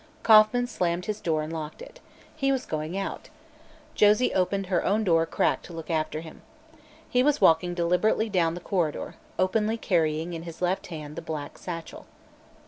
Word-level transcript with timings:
Kauffman 0.23 0.65
slammed 0.65 1.05
his 1.05 1.21
door 1.21 1.43
and 1.43 1.53
locked 1.53 1.79
it. 1.79 1.99
He 2.35 2.51
was 2.51 2.65
going 2.65 2.97
out. 2.97 3.29
Josie 3.93 4.33
opened 4.33 4.65
her 4.65 4.83
own 4.83 5.03
door 5.03 5.21
a 5.21 5.25
crack 5.27 5.61
to 5.61 5.73
look 5.73 5.91
after 5.91 6.21
him. 6.21 6.41
He 7.07 7.21
was 7.21 7.39
walking 7.39 7.75
deliberately 7.75 8.27
down 8.27 8.55
the 8.55 8.61
corridor, 8.61 9.13
openly 9.37 9.77
carrying 9.77 10.33
in 10.33 10.41
his 10.41 10.59
left 10.59 10.87
hand 10.87 11.15
the 11.15 11.21
black 11.21 11.55
satchel. 11.59 12.07